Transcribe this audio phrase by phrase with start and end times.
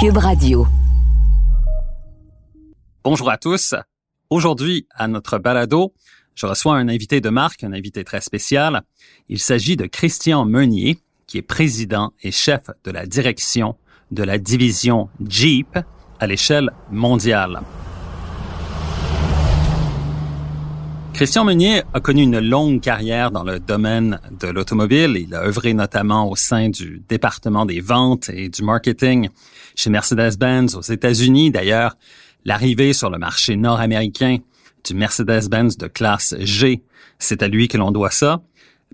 [0.00, 0.64] Cube Radio.
[3.02, 3.74] Bonjour à tous.
[4.30, 5.92] Aujourd'hui, à notre balado,
[6.36, 8.82] je reçois un invité de marque, un invité très spécial.
[9.28, 13.74] Il s'agit de Christian Meunier, qui est président et chef de la direction
[14.12, 15.76] de la division Jeep
[16.20, 17.60] à l'échelle mondiale.
[21.18, 25.16] Christian Meunier a connu une longue carrière dans le domaine de l'automobile.
[25.16, 29.28] Il a œuvré notamment au sein du département des ventes et du marketing
[29.74, 31.50] chez Mercedes-Benz aux États-Unis.
[31.50, 31.96] D'ailleurs,
[32.44, 34.36] l'arrivée sur le marché nord-américain
[34.86, 36.84] du Mercedes-Benz de classe G,
[37.18, 38.40] c'est à lui que l'on doit ça.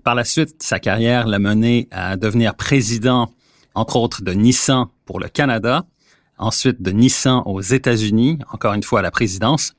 [0.03, 3.29] Par la suite, sa carrière l'a mené à devenir président,
[3.75, 5.83] entre autres, de Nissan pour le Canada,
[6.39, 9.75] ensuite de Nissan aux États-Unis, encore une fois à la présidence,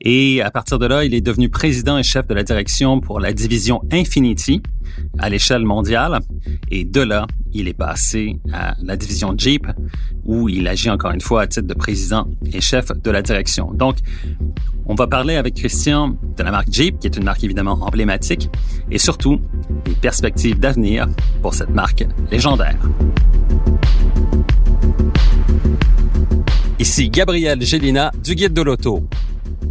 [0.00, 3.20] et à partir de là, il est devenu président et chef de la direction pour
[3.20, 4.60] la division Infinity
[5.18, 6.18] à l'échelle mondiale.
[6.70, 9.66] Et de là, il est passé à la division Jeep,
[10.24, 13.72] où il agit encore une fois à titre de président et chef de la direction.
[13.72, 13.98] Donc,
[14.86, 18.50] on va parler avec Christian de la marque Jeep, qui est une marque évidemment emblématique,
[18.90, 19.40] et surtout
[19.84, 21.06] des perspectives d'avenir
[21.42, 22.78] pour cette marque légendaire.
[26.80, 29.06] Ici Gabriel Gélina du Guide de l'Auto.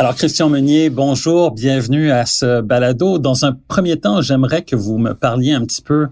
[0.00, 3.18] Alors, Christian Meunier, bonjour, bienvenue à ce balado.
[3.18, 6.06] Dans un premier temps, j'aimerais que vous me parliez un petit peu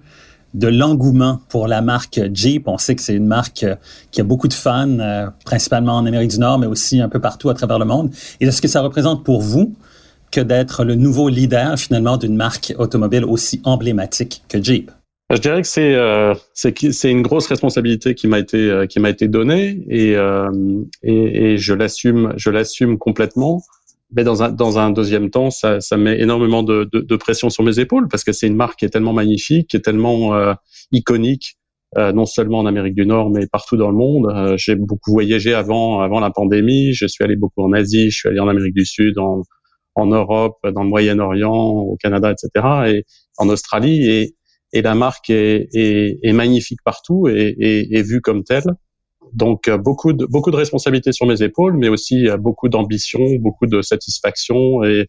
[0.55, 2.67] de l'engouement pour la marque Jeep.
[2.67, 3.65] On sait que c'est une marque
[4.11, 7.21] qui a beaucoup de fans, euh, principalement en Amérique du Nord, mais aussi un peu
[7.21, 8.11] partout à travers le monde.
[8.41, 9.77] Et de ce que ça représente pour vous
[10.33, 14.91] que d'être le nouveau leader finalement d'une marque automobile aussi emblématique que Jeep?
[15.31, 19.11] Je dirais que c'est euh, c'est une grosse responsabilité qui m'a été euh, qui m'a
[19.11, 20.49] été donnée et, euh,
[21.03, 23.61] et, et je l'assume je l'assume complètement
[24.13, 27.51] mais dans un, dans un deuxième temps, ça, ça met énormément de, de, de, pression
[27.51, 30.35] sur mes épaules parce que c'est une marque qui est tellement magnifique, qui est tellement
[30.35, 30.55] euh,
[30.93, 31.57] iconique,
[31.99, 34.27] euh, non seulement en Amérique du Nord, mais partout dans le monde.
[34.33, 36.93] Euh, j'ai beaucoup voyagé avant, avant la pandémie.
[36.93, 39.43] Je suis allé beaucoup en Asie, je suis allé en Amérique du Sud, en,
[39.97, 43.05] en Europe, dans le Moyen-Orient, au Canada, etc., et
[43.39, 44.09] en Australie.
[44.09, 44.37] Et,
[44.73, 48.65] et la marque est, est, est magnifique partout et, et, vue comme telle.
[49.37, 53.21] Donc euh, beaucoup de beaucoup de responsabilités sur mes épaules, mais aussi euh, beaucoup d'ambition,
[53.39, 55.07] beaucoup de satisfaction et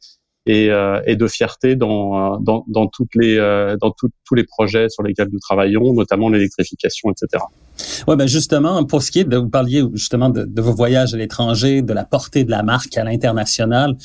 [0.49, 3.35] et, euh, et de fierté dans, dans, dans toutes les
[3.81, 7.43] dans tous les projets sur lesquels nous travaillons, notamment l'électrification, etc.
[8.07, 11.13] Ouais, ben justement, pour ce qui est de vous parliez justement de, de vos voyages
[11.13, 13.97] à l'étranger, de la portée de la marque à l'international,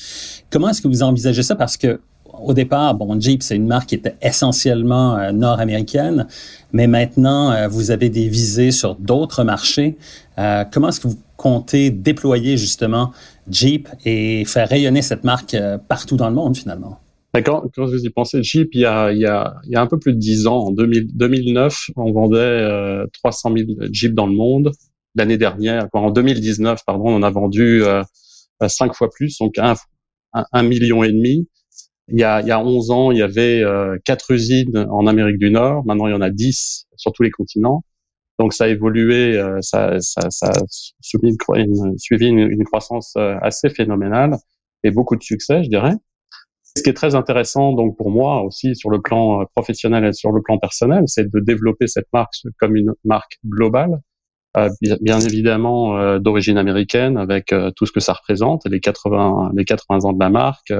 [0.50, 1.54] comment est-ce que vous envisagez ça?
[1.54, 2.00] Parce que
[2.44, 6.26] au départ, bon, Jeep, c'est une marque qui était essentiellement euh, nord-américaine,
[6.72, 9.96] mais maintenant, euh, vous avez des visées sur d'autres marchés.
[10.38, 13.12] Euh, comment est-ce que vous comptez déployer justement
[13.48, 15.56] Jeep et faire rayonner cette marque
[15.88, 16.98] partout dans le monde finalement?
[17.34, 20.66] Quand, quand vous y pensez, Jeep, il y, a, un peu plus de dix ans,
[20.66, 24.70] en 2000, 2009, on vendait 300 000 Jeeps dans le monde.
[25.14, 27.82] L'année dernière, en 2019, pardon, on en a vendu
[28.68, 29.74] cinq fois plus, donc un,
[30.32, 31.48] un million et demi.
[32.12, 35.06] Il y a, il y a 11 ans, il y avait euh, quatre usines en
[35.06, 35.82] Amérique du Nord.
[35.86, 37.84] Maintenant, il y en a 10 sur tous les continents.
[38.38, 40.64] Donc, ça a évolué, euh, ça, ça, ça a
[41.00, 44.36] suivi une, croissance euh, assez phénoménale
[44.84, 45.94] et beaucoup de succès, je dirais.
[46.76, 50.32] Ce qui est très intéressant, donc pour moi aussi sur le plan professionnel et sur
[50.32, 54.00] le plan personnel, c'est de développer cette marque comme une marque globale,
[55.02, 60.12] bien évidemment d'origine américaine, avec tout ce que ça représente, les 80 les 80 ans
[60.14, 60.72] de la marque,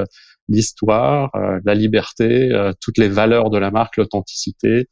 [0.49, 4.89] l'histoire, euh, la liberté, euh, toutes les valeurs de la marque, l'authenticité,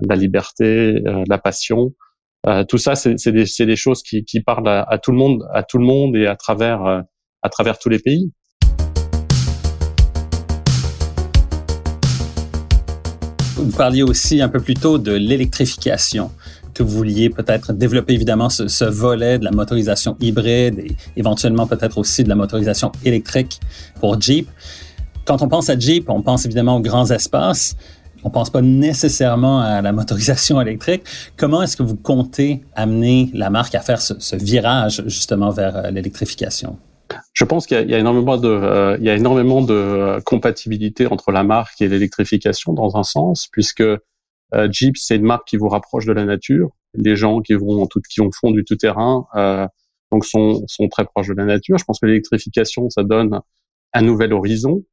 [0.00, 1.94] la liberté, euh, la passion.
[2.68, 5.84] tout ça, c'est des, choses qui, parlent à, à, tout le monde, à tout le
[5.84, 7.04] monde et à travers,
[7.42, 8.32] à travers tous les pays.
[13.56, 16.30] Vous parliez aussi un peu plus tôt de l'électrification
[16.74, 21.66] que vous vouliez peut-être développer évidemment ce, ce, volet de la motorisation hybride et éventuellement
[21.66, 23.60] peut-être aussi de la motorisation électrique
[24.00, 24.48] pour Jeep.
[25.28, 27.76] Quand on pense à Jeep, on pense évidemment aux grands espaces.
[28.24, 31.02] On pense pas nécessairement à la motorisation électrique.
[31.36, 35.90] Comment est-ce que vous comptez amener la marque à faire ce, virage justement vers euh,
[35.90, 36.78] l'électrification?
[37.34, 38.96] Je pense qu'il y, a énormément de, euh,
[39.70, 43.84] euh, compatibilité entre la marque et l'électrification dans un sens, puisque
[44.70, 46.70] Jeep c'est une marque qui vous rapproche de la nature.
[46.94, 49.26] Les gens qui vont tout, qui font du tout terrain,
[50.10, 51.76] donc sont, sont très proches de la nature.
[51.76, 53.40] Je pense que l'électrification ça donne
[53.92, 54.84] un nouvel horizon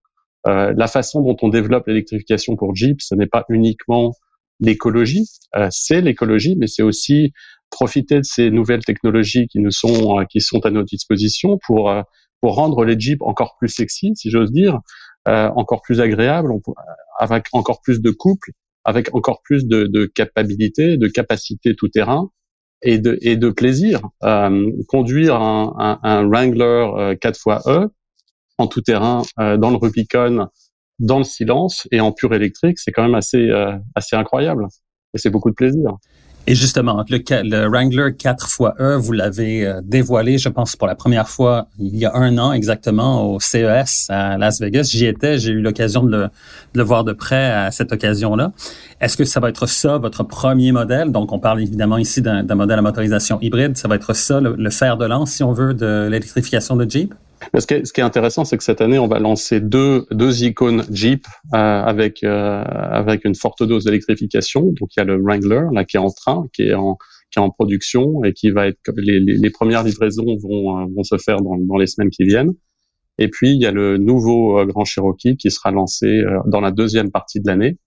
[0.45, 4.13] la façon dont on développe l'électrification pour Jeep, ce n'est pas uniquement
[4.59, 5.27] l'écologie,
[5.71, 7.33] c'est l'écologie, mais c'est aussi
[7.71, 11.91] profiter de ces nouvelles technologies qui nous sont qui sont à notre disposition pour
[12.41, 14.79] pour rendre les Jeeps encore plus sexy, si j'ose dire,
[15.25, 16.51] encore plus agréables,
[17.19, 18.51] avec encore plus de couple,
[18.85, 22.29] avec encore plus de, de capacité, de capacité tout terrain
[22.81, 24.01] et de, et de plaisir.
[24.23, 27.87] Euh, conduire un, un, un Wrangler 4xe euh,
[28.57, 30.47] en tout terrain euh, dans le Rubicon,
[30.99, 34.67] dans le silence et en pur électrique, c'est quand même assez, euh, assez incroyable.
[35.13, 35.97] Et c'est beaucoup de plaisir.
[36.47, 41.27] Et justement, le, le Wrangler 4xe, vous l'avez euh, dévoilé, je pense, pour la première
[41.27, 44.89] fois il y a un an exactement au CES à Las Vegas.
[44.91, 46.29] J'y étais, j'ai eu l'occasion de
[46.73, 48.51] le, voir de près à cette occasion-là.
[49.01, 51.11] Est-ce que ça va être ça, votre premier modèle?
[51.11, 53.75] Donc, on parle évidemment ici d'un modèle à motorisation hybride.
[53.75, 57.15] Ça va être ça, le fer de lance, si on veut, de l'électrification de Jeep?
[57.57, 60.05] Ce, qui est, ce qui est intéressant, c'est que cette année, on va lancer deux,
[60.11, 64.61] deux icônes Jeep euh, avec euh, avec une forte dose d'électrification.
[64.61, 66.97] Donc il y a le Wrangler là qui est en train, qui est en
[67.31, 70.85] qui est en production et qui va être les, les, les premières livraisons vont euh,
[70.95, 72.53] vont se faire dans, dans les semaines qui viennent.
[73.17, 76.61] Et puis il y a le nouveau euh, Grand Cherokee qui sera lancé euh, dans
[76.61, 77.77] la deuxième partie de l'année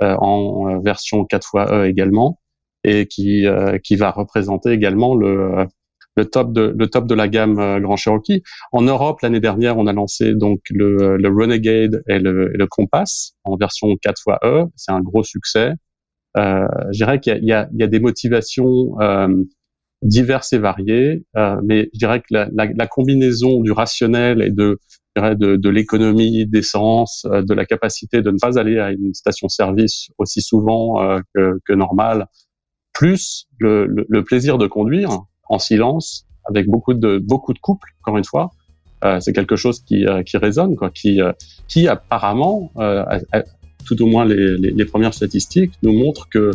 [0.00, 2.38] en version 4xe également
[2.84, 3.46] et qui
[3.82, 5.66] qui va représenter également le
[6.18, 8.42] le top de le top de la gamme euh, Grand Cherokee.
[8.72, 13.34] En Europe, l'année dernière, on a lancé donc le, le Renegade et le, le, Compass
[13.44, 14.64] en version 4 fois E.
[14.76, 15.72] C'est un gros succès.
[16.36, 19.28] Euh, je dirais qu'il y, y, y a, des motivations euh,
[20.02, 24.50] diverses et variées, euh, mais je dirais que la, la, la, combinaison du rationnel et
[24.50, 24.78] de
[25.16, 30.08] de, de l'économie d'essence, euh, de la capacité de ne pas aller à une station-service
[30.18, 32.26] aussi souvent euh, que, que normal,
[32.92, 35.10] plus le, le, plaisir de conduire,
[35.48, 37.90] en silence, avec beaucoup de beaucoup de couples.
[38.02, 38.50] Encore une fois,
[39.04, 41.32] euh, c'est quelque chose qui euh, qui résonne, quoi, qui euh,
[41.68, 43.04] qui apparemment, euh,
[43.86, 46.50] tout au moins les, les, premières statistiques nous montrent que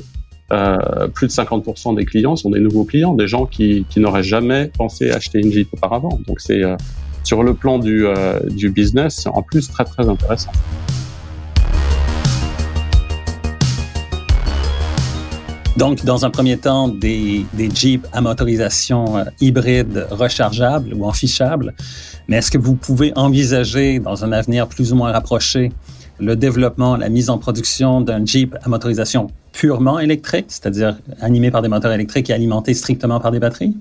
[1.16, 4.70] plus de 50% des clients sont des nouveaux clients, des gens qui qui n'auraient jamais
[4.78, 6.20] pensé acheter une Jeep auparavant.
[6.28, 6.62] Donc c'est
[7.24, 8.06] sur le plan du
[8.50, 10.52] du business, en plus très très intéressant.
[15.84, 21.74] Donc, dans un premier temps, des, des Jeeps à motorisation euh, hybride rechargeable ou enfichable.
[22.30, 25.74] Mais est-ce que vous pouvez envisager, dans un avenir plus ou moins rapproché,
[26.22, 31.62] le développement, la mise en production d'un Jeep à motorisation purement électrique, c'est-à-dire animé par
[31.62, 33.76] des moteurs électriques et alimenté strictement par des batteries?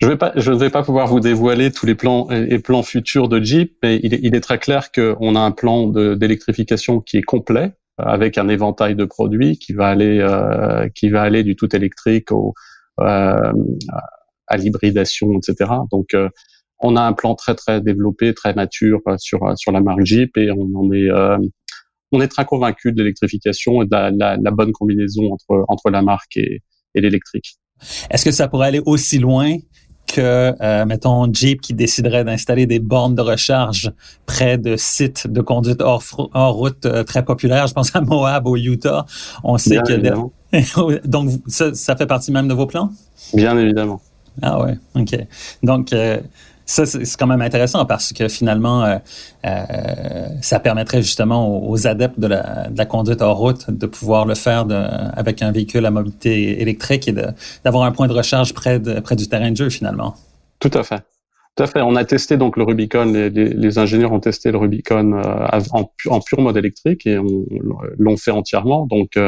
[0.00, 3.76] Je ne vais pas pouvoir vous dévoiler tous les plans et plans futurs de Jeep,
[3.82, 8.48] mais il est très clair qu'on a un plan d'électrification qui est complet, avec un
[8.48, 12.54] éventail de produits qui va aller euh, qui va aller du tout électrique au
[13.00, 13.52] euh,
[14.46, 15.70] à l'hybridation, etc.
[15.90, 16.28] Donc euh,
[16.80, 20.50] on a un plan très très développé, très mature sur sur la marque Jeep et
[20.50, 21.08] on en est
[22.12, 25.90] on est très convaincu de l'électrification et de la, la, la, bonne combinaison entre entre
[25.90, 26.62] la marque et,
[26.94, 27.56] et l'électrique.
[28.10, 29.56] Est-ce que ça pourrait aller aussi loin
[30.06, 33.92] que, euh, mettons, Jeep qui déciderait d'installer des bornes de recharge
[34.26, 36.02] près de sites de conduite hors,
[36.34, 37.66] hors route euh, très populaires.
[37.66, 39.06] Je pense à Moab au Utah.
[39.42, 39.94] On sait que...
[41.06, 42.90] Donc, ça, ça fait partie même de vos plans?
[43.32, 44.00] Bien évidemment.
[44.42, 45.16] Ah ouais, OK.
[45.62, 46.18] Donc, euh,
[46.66, 48.96] ça, c'est quand même intéressant parce que finalement, euh,
[49.44, 54.66] euh, ça permettrait justement aux, adeptes de la, conduite hors route de pouvoir le faire
[55.14, 57.14] avec un véhicule à mobilité électrique et
[57.64, 60.14] d'avoir un point de recharge près, du terrain de jeu finalement.
[60.58, 61.02] Tout à fait.
[61.56, 61.82] Tout à fait.
[61.82, 63.04] On a testé donc le Rubicon.
[63.04, 65.60] Les, ingénieurs ont testé le Rubicon euh,
[66.08, 67.18] en, pur mode électrique et
[67.98, 68.86] l'ont fait entièrement.
[68.86, 69.18] Donc,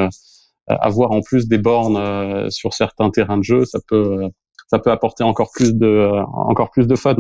[0.67, 4.31] avoir en plus des bornes sur certains terrains de jeu, ça peut
[4.69, 7.17] ça peut apporter encore plus de euh, encore plus de fun.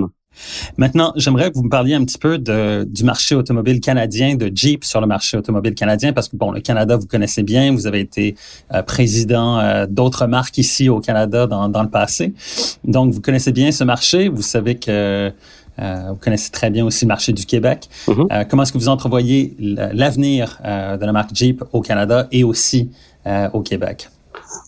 [0.76, 4.50] Maintenant, j'aimerais que vous me parliez un petit peu de, du marché automobile canadien, de
[4.54, 7.86] Jeep sur le marché automobile canadien, parce que bon, le Canada, vous connaissez bien, vous
[7.86, 8.36] avez été
[8.74, 12.34] euh, président euh, d'autres marques ici au Canada dans, dans, le passé.
[12.84, 15.32] Donc, vous connaissez bien ce marché, vous savez que
[15.78, 17.88] euh, vous connaissez très bien aussi le marché du Québec.
[18.06, 18.48] Mm-hmm.
[18.48, 22.90] comment est-ce que vous entrevoyez l'avenir de la marque Jeep au Canada et aussi
[23.52, 24.08] au Québec?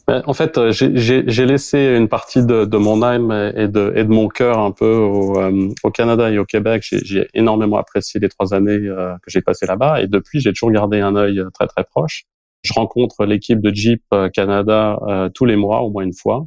[0.09, 4.05] Ben, en fait, euh, j'ai laissé une partie de, de, mon âme et de, et
[4.05, 6.83] de mon cœur un peu au, euh, au Canada et au Québec.
[6.83, 10.71] J'ai énormément apprécié les trois années euh, que j'ai passées là-bas et depuis, j'ai toujours
[10.71, 12.25] gardé un œil très très proche.
[12.63, 14.99] Je rencontre l'équipe de Jeep Canada
[15.35, 16.47] tous les mois, au moins une fois.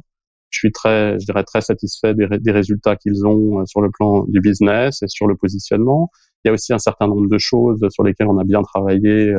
[0.50, 4.24] Je suis très, je dirais très satisfait des, des résultats qu'ils ont sur le plan
[4.26, 6.10] du business et sur le positionnement.
[6.44, 9.32] Il y a aussi un certain nombre de choses sur lesquelles on a bien travaillé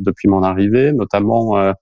[0.00, 1.72] depuis mon arrivée, notamment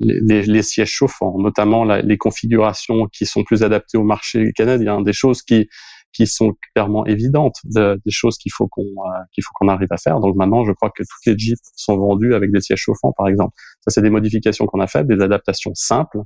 [0.00, 5.02] les, les, sièges chauffants, notamment la, les configurations qui sont plus adaptées au marché canadien,
[5.02, 5.68] des choses qui
[6.12, 8.84] qui sont clairement évidentes, des choses qu'il faut qu'on
[9.32, 10.20] qu'il faut qu'on arrive à faire.
[10.20, 13.28] Donc maintenant, je crois que toutes les Jeeps sont vendues avec des sièges chauffants, par
[13.28, 13.52] exemple.
[13.80, 16.18] Ça, c'est des modifications qu'on a faites, des adaptations simples,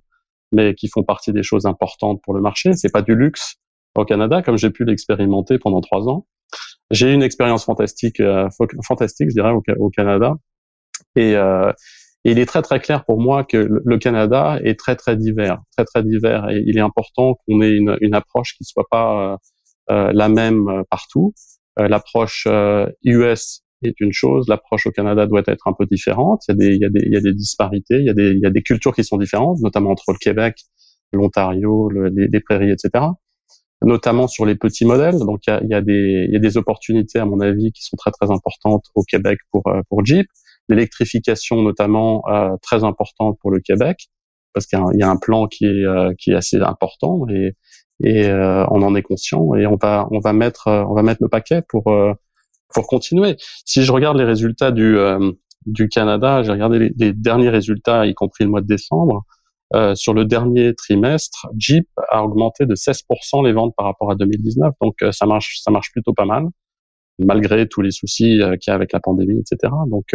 [0.53, 2.73] mais qui font partie des choses importantes pour le marché.
[2.75, 3.57] C'est pas du luxe
[3.95, 6.27] au Canada, comme j'ai pu l'expérimenter pendant trois ans.
[6.91, 8.49] J'ai eu une expérience fantastique, euh,
[8.87, 10.35] fantastique, je dirais, au, Canada.
[11.17, 11.73] Et, euh,
[12.25, 15.85] il est très très clair pour moi que le Canada est très très divers, très
[15.85, 19.39] très divers, et il est important qu'on ait une, une, approche qui soit pas
[19.91, 21.35] euh, la même partout.
[21.77, 22.47] L'approche
[23.05, 26.43] US est une chose, l'approche au Canada doit être un peu différente.
[26.49, 28.11] Il y a des, il y a des, il y a des disparités, il y
[28.11, 30.57] a des, il y a des cultures qui sont différentes, notamment entre le Québec,
[31.13, 33.05] l'Ontario, les, les, prairies, etc
[33.83, 35.19] notamment sur les petits modèles.
[35.19, 37.83] Donc il y a, y, a des, y a des opportunités à mon avis qui
[37.83, 40.27] sont très très importantes au Québec pour euh, pour Jeep.
[40.69, 44.09] L'électrification notamment euh, très importante pour le Québec
[44.53, 47.53] parce qu'il y, a un plan qui est euh, qui est assez important et
[48.03, 51.29] et on en est conscient et on va on va mettre on va mettre le
[51.29, 51.85] paquet pour
[52.75, 53.37] pour continuer.
[53.65, 54.99] Si je regarde les résultats du
[55.67, 59.25] du Canada, j'ai regardé les, derniers résultats, y compris le mois de décembre.
[59.75, 64.15] Euh, sur le dernier trimestre, Jeep a augmenté de 16% les ventes par rapport à
[64.15, 64.75] 2019.
[64.81, 66.45] Donc euh, ça marche, ça marche plutôt pas mal,
[67.19, 69.73] malgré tous les soucis euh, qu'il y a avec la pandémie, etc.
[69.89, 70.15] Donc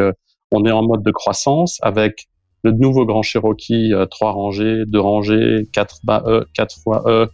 [0.51, 2.27] on est en mode de croissance avec
[2.63, 7.27] le nouveau Grand Cherokee, trois rangées, deux rangées, quatre E, quatre fois E,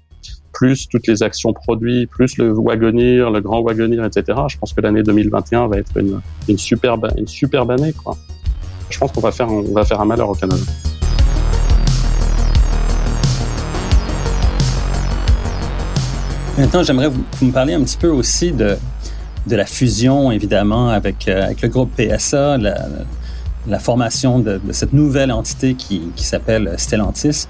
[0.52, 4.40] plus toutes les actions produits, plus le Wagoneer, le Grand Wagoneer, etc.
[4.50, 8.18] Je pense que l'année 2021 va être une, une superbe, une superbe année, quoi.
[8.90, 10.62] Je pense qu'on va faire, va faire un malheur au Canada.
[16.58, 18.78] Maintenant, j'aimerais vous, vous, me parler un petit peu aussi de,
[19.48, 25.32] de la fusion, évidemment, avec, euh, avec le groupe PSA, la, formation de, cette nouvelle
[25.32, 27.48] entité qui, qui s'appelle Stellantis.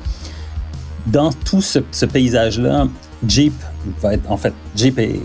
[1.07, 2.87] Dans tout ce, paysage-là,
[3.27, 3.53] Jeep
[4.01, 5.19] va être, en fait, Jeep est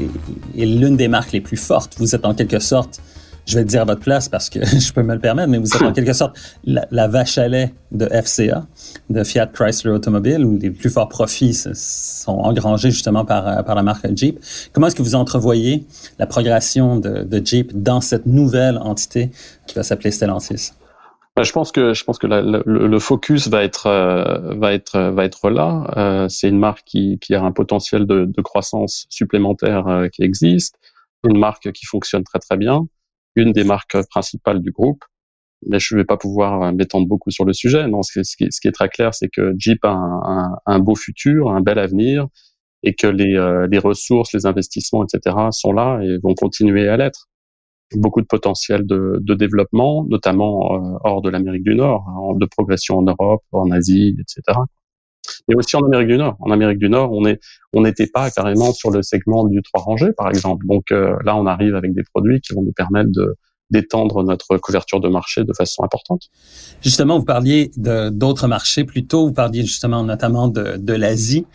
[0.57, 1.95] l'une des marques les plus fortes.
[1.99, 3.01] Vous êtes en quelque sorte
[3.47, 5.59] je vais le dire à votre place parce que je peux me le permettre, mais
[5.59, 8.67] vous êtes en quelque sorte la, vache à lait de FCA,
[9.09, 13.83] de Fiat Chrysler Automobile, où les plus forts profits sont engrangés justement par, par la
[13.83, 14.39] marque Jeep.
[14.73, 15.87] Comment est-ce que vous entrevoyez
[16.19, 19.31] la progression de, Jeep dans cette nouvelle entité
[19.67, 20.73] qui va s'appeler Stellantis?
[21.37, 25.25] Ben, je pense que je pense que le, focus va être euh, va être va
[25.25, 25.91] être là.
[25.97, 30.77] Euh, c'est une marque qui, a un potentiel de, croissance supplémentaire euh, qui existe,
[31.25, 32.87] une marque qui fonctionne très très bien
[33.37, 35.05] une des marques principales du groupe.
[35.67, 37.87] Mais je ne vais pas pouvoir euh, m'étendre beaucoup sur le sujet.
[37.87, 41.79] Non, ce qui, est, très clair, c'est que Jeep a un, beau futur, un bel
[41.79, 42.27] avenir,
[42.83, 47.29] et que les, euh, ressources, les investissements, etc., sont là et vont continuer à l'être.
[47.95, 53.03] Beaucoup de potentiel de, développement, notamment euh, hors de l'Amérique du Nord, de progression en
[53.03, 54.61] Europe, en Asie, etc
[55.49, 56.37] et aussi en Amérique du Nord.
[56.41, 60.29] En Amérique du Nord, on n'était pas carrément sur le segment du trois rangées, par
[60.29, 60.67] exemple.
[60.67, 63.11] Donc euh, là, on arrive avec des produits qui vont nous permettre
[63.71, 66.23] d'étendre notre couverture de marché de façon importante.
[66.83, 71.47] Justement, vous parliez d'autres marchés plus tôt, vous parliez justement notamment de, l'Asie.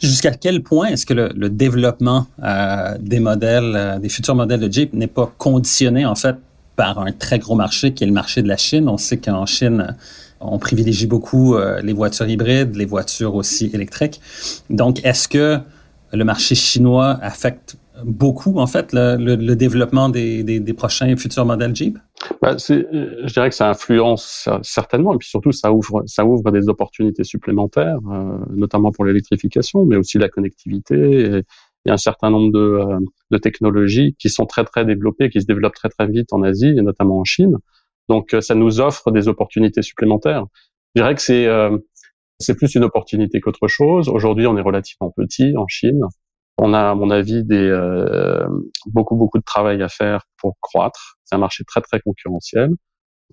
[0.00, 4.60] Jusqu'à quel point est-ce que le, le développement euh, des modèles, euh, des futurs modèles
[4.60, 6.36] de Jeep n'est pas conditionné en fait
[6.74, 8.88] par un très gros marché qui est le marché de la Chine?
[8.88, 9.94] On sait qu'en Chine,
[10.40, 14.20] on privilégie beaucoup euh, les voitures hybrides, les voitures aussi électriques.
[14.70, 15.58] Donc, est-ce que
[16.12, 21.98] le marché chinois affecte beaucoup, en fait, le, développement des, des, prochains futurs modèles Jeep?
[22.40, 26.68] Bah, je dirais que ça influence certainement, et puis surtout, ça ouvre, ça ouvre des
[26.68, 30.96] opportunités supplémentaires, euh, notamment pour l'électrification, mais aussi la connectivité.
[30.96, 32.80] il y a un certain nombre de,
[33.30, 36.74] de technologies qui sont très, très développées, qui se développent très, très vite en Asie,
[36.76, 37.58] et notamment en Chine.
[38.10, 40.44] Donc euh, ça nous offre des opportunités supplémentaires.
[40.94, 41.78] Je dirais que c'est euh,
[42.38, 44.08] c'est plus une opportunité qu'autre chose.
[44.08, 46.02] Aujourd'hui, on est relativement petit en Chine.
[46.58, 48.46] On a, à mon avis, des euh,
[48.86, 51.18] beaucoup beaucoup de travail à faire pour croître.
[51.24, 52.70] C'est un marché très très concurrentiel,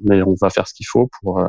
[0.01, 1.41] mais on va faire ce qu'il faut pour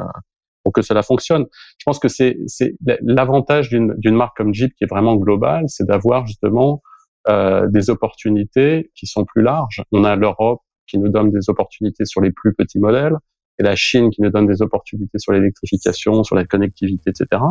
[0.65, 1.45] pour que cela fonctionne.
[1.79, 5.65] Je pense que c'est c'est l'avantage d'une d'une marque comme Jeep qui est vraiment globale,
[5.69, 6.83] c'est d'avoir justement
[7.29, 9.83] euh, des opportunités qui sont plus larges.
[9.93, 13.17] On a l'Europe qui nous donne des opportunités sur les plus petits modèles,
[13.59, 17.43] et la Chine qui nous donne des opportunités sur l'électrification, sur la connectivité, etc.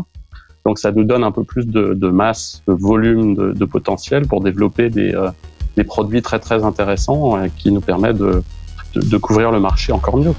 [0.66, 4.90] Donc ça nous donne un peu plus de, masse, de volume, de, potentiel pour développer
[4.90, 5.30] des, euh,
[5.76, 8.44] des, produits très très intéressants euh, qui nous permettent de,
[8.96, 10.34] de, couvrir le marché encore mieux.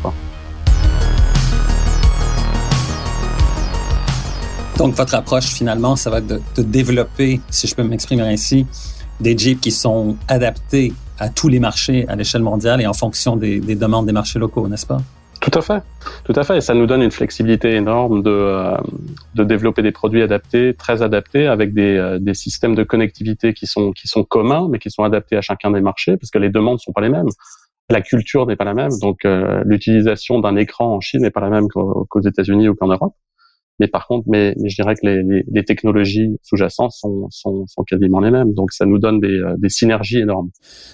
[4.77, 6.27] Donc votre approche finalement, ça va être
[6.57, 8.67] de développer, si je peux m'exprimer ainsi,
[9.21, 13.37] des Jeeps qui sont adaptés à tous les marchés à l'échelle mondiale et en fonction
[13.37, 15.01] des, des demandes des marchés locaux, n'est-ce pas?
[15.41, 15.83] Tout à fait,
[16.25, 16.59] tout à fait.
[16.59, 18.77] Et ça nous donne une flexibilité énorme de, euh,
[19.35, 23.67] de développer des produits adaptés, très adaptés, avec des, euh, des systèmes de connectivité qui
[23.67, 26.51] sont, qui sont communs, mais qui sont adaptés à chacun des marchés, parce que les
[26.51, 27.29] demandes sont pas les mêmes.
[27.89, 31.41] La culture n'est pas la même, donc euh, l'utilisation d'un écran en Chine n'est pas
[31.41, 33.15] la même qu'aux États-Unis ou qu'en Europe.
[33.81, 38.55] Mais par contre, mais, je dirais que les, technologies sous-jacentes sont, sont, quasiment les mêmes.
[38.55, 40.51] Donc, ça nous donne des, des synergies énormes.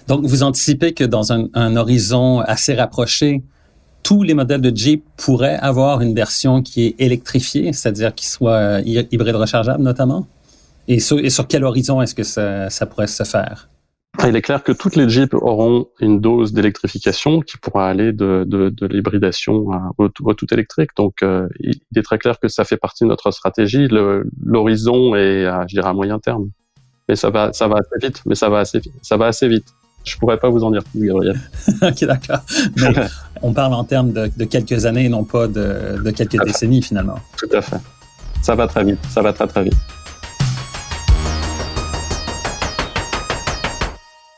[0.07, 3.41] Donc, vous anticipez que dans un, un horizon assez rapproché,
[4.05, 8.51] tous les modèles de Jeep pourraient avoir une version qui est électrifiée, c'est-à-dire qui soit
[8.51, 10.27] euh, hybride rechargeable notamment?
[10.87, 13.67] Et sur, et sur quel horizon est-ce que ça, ça, pourrait se faire?
[14.23, 18.43] Il est clair que toutes les Jeeps auront une dose d'électrification qui pourra aller de,
[18.47, 19.65] de, de l'hybridation
[19.97, 20.91] au, au, tout électrique.
[20.95, 23.87] Donc, euh, il est très clair que ça fait partie de notre stratégie.
[23.89, 26.49] L'horizon est, à, je dirais, à moyen terme.
[27.09, 28.21] Mais ça va, ça va assez vite.
[28.25, 29.67] Mais ça va assez, ça va assez vite.
[30.03, 31.39] Je pourrais pas vous en dire plus, Gabriel.
[31.81, 32.41] ok, d'accord.
[32.77, 32.93] Mais
[33.41, 37.19] on parle en termes de, de, quelques années, non pas de, de quelques décennies, finalement.
[37.37, 37.77] Tout à fait.
[38.41, 38.99] Ça va très vite.
[39.09, 39.77] Ça va très, très vite.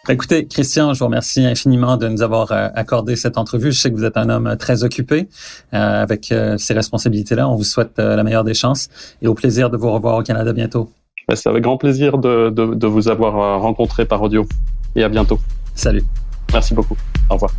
[0.10, 3.72] Écoutez, Christian, je vous remercie infiniment de nous avoir euh, accordé cette entrevue.
[3.72, 5.28] Je sais que vous êtes un homme très occupé
[5.74, 7.48] euh, avec euh, ces responsabilités-là.
[7.50, 8.90] On vous souhaite euh, la meilleure des chances
[9.22, 10.92] et au plaisir de vous revoir au Canada bientôt.
[11.28, 14.48] Ben, C'est avec grand plaisir de, de, de vous avoir euh, rencontré par audio
[14.96, 15.40] et à bientôt.
[15.76, 16.04] Salut.
[16.54, 16.96] Merci beaucoup.
[17.30, 17.52] Au revoir.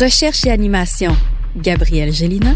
[0.00, 1.16] Recherche et animation,
[1.56, 2.54] Gabriel Gélina.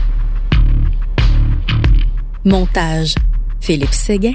[2.45, 3.15] Montage,
[3.61, 4.35] Philippe Séguin.